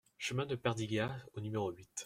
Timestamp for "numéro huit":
1.41-1.91